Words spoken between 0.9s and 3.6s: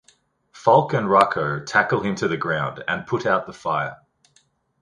and Raco tackle him to the ground and put out the